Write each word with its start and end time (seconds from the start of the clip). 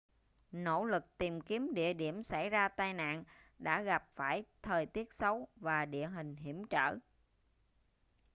nỗ 0.51 0.85
lực 0.85 1.17
tìm 1.17 1.41
kiếm 1.41 1.73
địa 1.73 1.93
điểm 1.93 2.21
xảy 2.23 2.49
ra 2.49 2.67
tai 2.69 2.93
nạn 2.93 3.23
đã 3.59 3.81
gặp 3.81 4.09
phải 4.15 4.43
thời 4.61 4.85
tiết 4.85 5.13
xấu 5.13 5.47
và 5.55 5.85
địa 5.85 6.07
hình 6.07 6.35
hiểm 6.35 6.67
trở 6.67 6.95